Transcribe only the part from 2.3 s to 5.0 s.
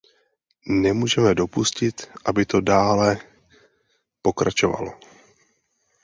to dále pokračovalo.